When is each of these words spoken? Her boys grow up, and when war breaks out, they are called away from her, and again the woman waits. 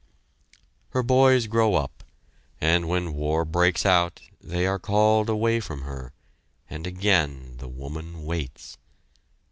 Her 0.93 1.03
boys 1.03 1.45
grow 1.45 1.75
up, 1.75 2.03
and 2.59 2.87
when 2.89 3.13
war 3.13 3.45
breaks 3.45 3.85
out, 3.85 4.19
they 4.41 4.65
are 4.65 4.79
called 4.79 5.29
away 5.29 5.59
from 5.59 5.83
her, 5.83 6.11
and 6.67 6.87
again 6.87 7.57
the 7.59 7.69
woman 7.69 8.25
waits. 8.25 8.79